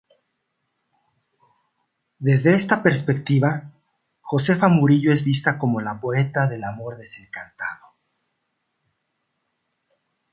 [2.17, 3.71] Desde esta perspectiva,
[4.21, 7.85] Josefa Murillo es vista como la poeta del amor desencantado.